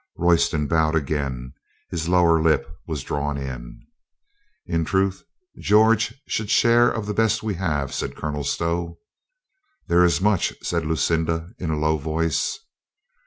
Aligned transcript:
Royston 0.17 0.65
bowed 0.65 0.95
again. 0.95 1.53
His 1.91 2.09
lower 2.09 2.41
lip 2.41 2.67
was 2.87 3.03
drawn 3.03 3.37
in. 3.37 3.85
"In 4.65 4.83
truth, 4.83 5.21
George 5.59 6.19
should 6.27 6.49
share 6.49 6.89
of 6.89 7.05
the 7.05 7.13
best 7.13 7.43
we 7.43 7.53
have," 7.53 7.93
said 7.93 8.15
Colonel 8.15 8.43
Stow. 8.43 8.97
"There 9.85 10.03
is 10.03 10.19
much," 10.19 10.53
said 10.63 10.87
Lucinda 10.87 11.51
in 11.59 11.69
a 11.69 11.77
low 11.77 11.97
voice. 11.97 12.57